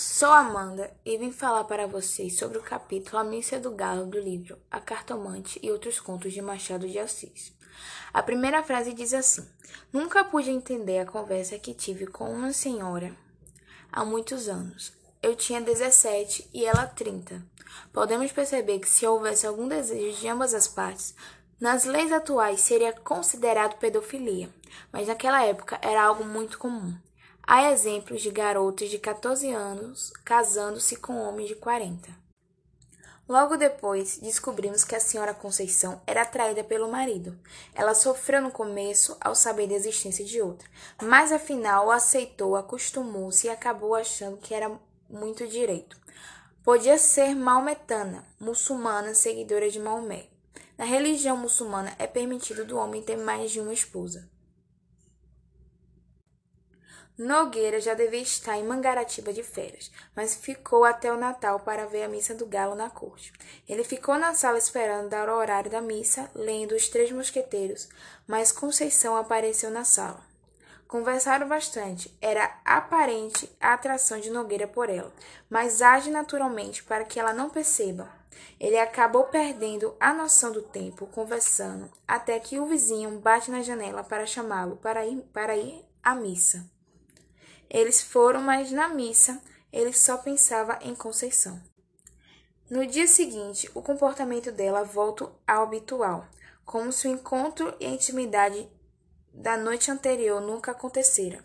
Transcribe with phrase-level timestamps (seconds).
[0.00, 4.20] Sou Amanda e vim falar para vocês sobre o capítulo A Missa do Galo do
[4.20, 7.52] livro A Cartomante e Outros Contos de Machado de Assis.
[8.14, 9.44] A primeira frase diz assim:
[9.92, 13.12] Nunca pude entender a conversa que tive com uma senhora
[13.90, 14.92] há muitos anos.
[15.20, 17.44] Eu tinha 17 e ela 30.
[17.92, 21.12] Podemos perceber que se houvesse algum desejo de ambas as partes,
[21.60, 24.48] nas leis atuais seria considerado pedofilia,
[24.92, 26.96] mas naquela época era algo muito comum.
[27.50, 32.10] Há exemplos de garotas de 14 anos casando-se com homens de 40.
[33.26, 37.38] Logo depois, descobrimos que a senhora Conceição era atraída pelo marido.
[37.74, 40.68] Ela sofreu no começo ao saber da existência de outra,
[41.00, 44.70] mas afinal aceitou, acostumou-se e acabou achando que era
[45.08, 45.96] muito direito.
[46.62, 50.26] Podia ser maometana, muçulmana, seguidora de Maomé.
[50.76, 54.28] Na religião muçulmana é permitido do homem ter mais de uma esposa.
[57.18, 62.04] Nogueira já devia estar em Mangaratiba de férias, mas ficou até o Natal para ver
[62.04, 63.32] a missa do galo na corte.
[63.68, 67.88] Ele ficou na sala esperando dar o horário da missa, lendo Os Três Mosqueteiros,
[68.24, 70.24] mas Conceição apareceu na sala.
[70.86, 72.16] Conversaram bastante.
[72.22, 75.12] Era aparente a atração de Nogueira por ela,
[75.50, 78.08] mas age naturalmente para que ela não perceba.
[78.60, 84.04] Ele acabou perdendo a noção do tempo, conversando, até que o vizinho bate na janela
[84.04, 86.77] para chamá-lo para ir, para ir à missa.
[87.70, 89.40] Eles foram, mas na missa
[89.72, 91.60] ele só pensava em Conceição.
[92.70, 96.26] No dia seguinte, o comportamento dela volta ao habitual,
[96.64, 98.68] como se o encontro e a intimidade
[99.32, 101.42] da noite anterior nunca acontecera.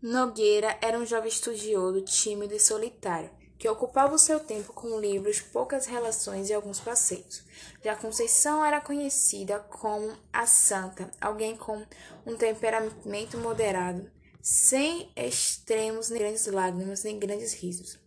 [0.00, 5.40] Nogueira era um jovem estudioso, tímido e solitário, que ocupava o seu tempo com livros,
[5.40, 7.42] poucas relações e alguns passeios.
[7.82, 11.84] Já Conceição era conhecida como a santa, alguém com
[12.24, 17.98] um temperamento moderado, sem extremos, nem grandes lágrimas, nem grandes risos.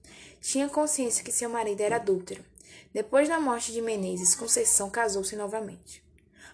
[0.42, 2.44] Tinha consciência que seu marido era adúltero.
[2.94, 6.04] Depois da morte de Menezes, Conceição casou-se novamente.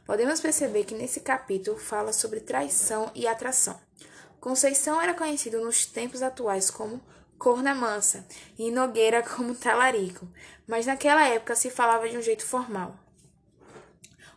[0.05, 3.79] Podemos perceber que nesse capítulo fala sobre traição e atração.
[4.39, 7.01] Conceição era conhecido nos tempos atuais como
[7.37, 8.25] Corna Mansa
[8.57, 10.27] e Nogueira como Talarico,
[10.67, 12.95] mas naquela época se falava de um jeito formal.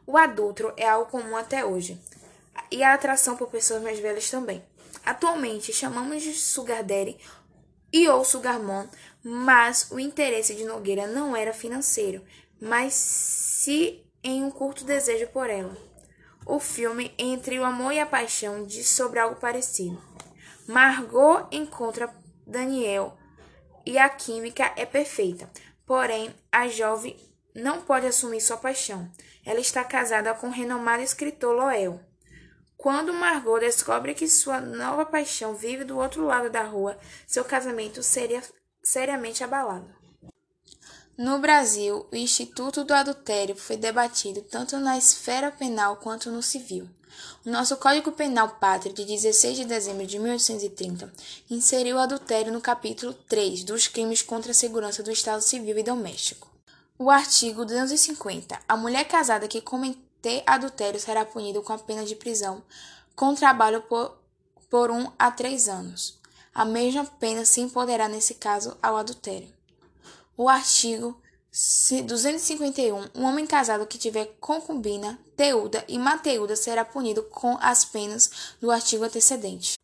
[0.06, 2.00] O adulto é algo comum até hoje,
[2.70, 4.64] e a atração por pessoas mais velhas também.
[5.04, 7.18] Atualmente chamamos de sugar daddy
[7.92, 8.86] e ou sugar mom,
[9.22, 12.24] mas o interesse de Nogueira não era financeiro,
[12.60, 15.76] mas se em um curto desejo por ela.
[16.46, 20.00] O filme Entre o Amor e a Paixão diz sobre algo parecido.
[20.66, 22.14] Margot encontra
[22.46, 23.16] Daniel
[23.84, 25.50] e a química é perfeita,
[25.86, 27.16] porém a jovem
[27.54, 29.10] não pode assumir sua paixão.
[29.44, 32.00] Ela está casada com o renomado escritor Loel.
[32.80, 38.02] Quando Margot descobre que sua nova paixão vive do outro lado da rua, seu casamento
[38.02, 38.42] seria
[38.82, 39.86] seriamente abalado.
[41.14, 46.88] No Brasil, o Instituto do Adultério foi debatido tanto na esfera penal quanto no civil.
[47.44, 51.12] O nosso Código Penal Pátrio, de 16 de dezembro de 1830,
[51.50, 55.82] inseriu o adultério no capítulo 3 dos crimes contra a segurança do Estado civil e
[55.82, 56.50] doméstico.
[56.98, 58.58] O artigo 250.
[58.66, 62.62] A mulher casada que cometeu ter adultério será punido com a pena de prisão
[63.14, 64.16] com trabalho por,
[64.70, 66.18] por um a três anos.
[66.54, 69.52] A mesma pena se impoderá nesse caso ao adultério.
[70.36, 71.20] O artigo
[72.06, 73.10] 251.
[73.14, 78.70] Um homem casado que tiver concubina, teuda e mateuda será punido com as penas do
[78.70, 79.74] artigo antecedente.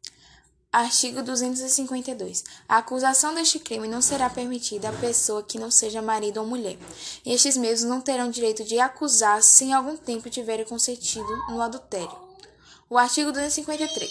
[0.77, 2.45] Artigo 252.
[2.69, 6.77] A acusação deste crime não será permitida a pessoa que não seja marido ou mulher.
[7.25, 11.63] E estes mesmos não terão direito de acusar se em algum tempo tiverem consentido no
[11.63, 12.15] adultério.
[12.91, 14.11] O artigo 253.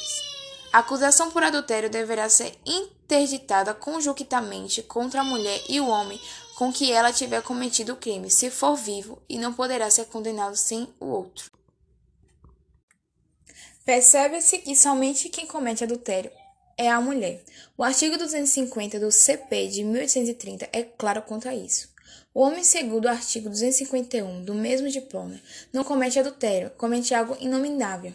[0.73, 6.19] A acusação por adultério deverá ser interditada conjuntamente contra a mulher e o homem
[6.55, 10.55] com que ela tiver cometido o crime, se for vivo, e não poderá ser condenado
[10.55, 11.51] sem o outro.
[13.85, 16.31] Percebe-se que somente quem comete adultério
[16.77, 17.43] é a mulher.
[17.77, 21.93] O artigo 250 do CP de 1830 é claro quanto a isso.
[22.33, 25.39] O homem, segundo o artigo 251 do mesmo diploma,
[25.71, 28.11] não comete adultério, comete algo inominável,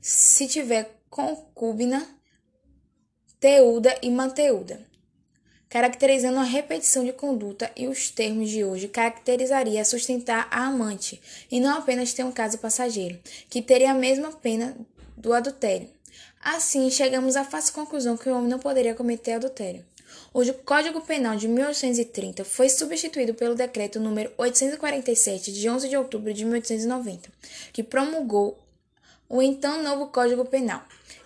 [0.00, 2.06] se tiver concubina,
[3.40, 4.80] teuda e manteuda,
[5.68, 11.58] caracterizando a repetição de conduta e os termos de hoje caracterizaria sustentar a amante, e
[11.58, 13.18] não apenas ter um caso passageiro,
[13.50, 14.76] que teria a mesma pena
[15.16, 15.93] do adultério.
[16.44, 19.82] Assim, chegamos à fácil conclusão que o homem não poderia cometer adultério.
[20.30, 26.34] O Código Penal de 1830 foi substituído pelo Decreto número 847 de 11 de outubro
[26.34, 27.30] de 1890,
[27.72, 28.58] que promulgou
[29.26, 30.84] o então novo Código Penal.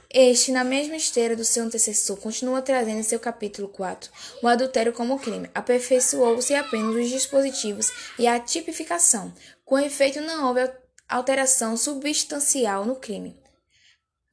[0.09, 4.93] Este, na mesma esteira do seu antecessor, continua trazendo em seu capítulo 4 o adultério
[4.93, 5.50] como crime.
[5.53, 7.91] Aperfeiçoou-se apenas os dispositivos
[8.21, 9.35] e a tipificação.
[9.64, 10.71] Com efeito, não houve
[11.09, 13.37] alteração substancial no crime.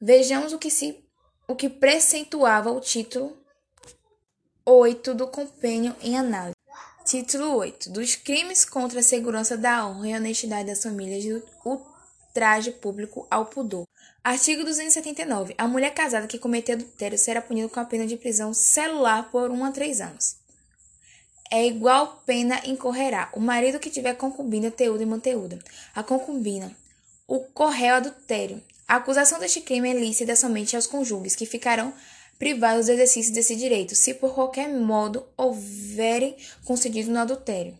[0.06, 1.04] Vejamos o que, se,
[1.48, 3.36] o que precentuava o título
[4.64, 6.54] 8 do compêndio em análise.
[7.04, 7.90] Título 8.
[7.90, 13.46] Dos crimes contra a segurança da honra e honestidade das famílias do ultraje público ao
[13.46, 13.84] pudor.
[14.22, 15.56] Artigo 279.
[15.58, 19.50] A mulher casada que cometer adultério será punida com a pena de prisão celular por
[19.50, 20.36] 1 a 3 anos.
[21.50, 25.58] É igual pena incorrerá o marido que tiver concubina, teuda e manteúda.
[25.96, 26.72] A concubina,
[27.26, 28.62] o corréu adultério.
[28.88, 31.92] A acusação deste crime é lícita somente aos cônjuges, que ficarão
[32.38, 37.76] privados do exercício desse direito, se por qualquer modo houverem concedido no adultério.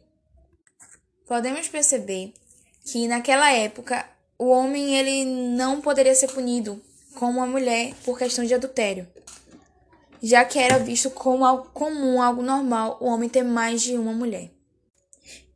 [1.26, 2.32] Podemos perceber
[2.85, 4.08] que naquela época
[4.38, 6.82] o homem ele não poderia ser punido
[7.14, 9.06] como a mulher por questão de adultério,
[10.23, 14.12] já que era visto como algo comum, algo normal, o homem ter mais de uma
[14.12, 14.50] mulher.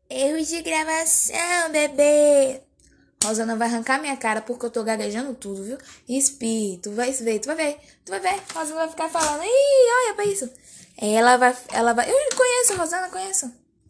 [0.09, 2.70] Erros de gravação, bebê!
[3.23, 5.79] Rosana vai arrancar minha cara porque eu tô gaguejando tudo, viu?
[6.09, 8.41] Espírito, tu vai ver, tu vai ver, tu vai ver.
[8.55, 10.51] Rosana vai ficar falando, ih, olha pra isso.
[10.97, 13.53] Ela vai, ela vai, eu conheço, Rosana, conheço.